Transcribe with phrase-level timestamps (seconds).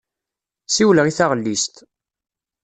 [0.69, 1.75] Siwleɣ i taɣellist.